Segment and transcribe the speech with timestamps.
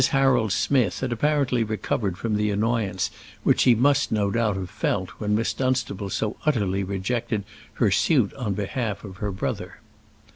[0.09, 3.11] Harold Smith had apparently recovered from the annoyance
[3.43, 7.43] which she must no doubt have felt when Miss Dunstable so utterly rejected
[7.75, 9.77] her suit on behalf of her brother.